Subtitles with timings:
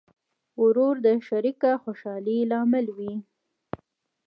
[0.61, 3.13] ورور د شریکه خوشحالۍ لامل وي.